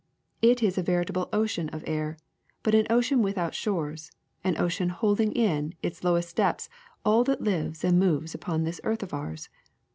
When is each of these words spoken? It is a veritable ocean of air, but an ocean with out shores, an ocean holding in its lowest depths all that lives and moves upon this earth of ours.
It 0.41 0.63
is 0.63 0.79
a 0.79 0.81
veritable 0.81 1.29
ocean 1.31 1.69
of 1.69 1.83
air, 1.85 2.17
but 2.63 2.73
an 2.73 2.87
ocean 2.89 3.21
with 3.21 3.37
out 3.37 3.53
shores, 3.53 4.09
an 4.43 4.59
ocean 4.59 4.89
holding 4.89 5.31
in 5.33 5.75
its 5.83 6.03
lowest 6.03 6.35
depths 6.35 6.69
all 7.05 7.23
that 7.25 7.43
lives 7.43 7.83
and 7.83 7.99
moves 7.99 8.33
upon 8.33 8.63
this 8.63 8.81
earth 8.83 9.03
of 9.03 9.13
ours. 9.13 9.49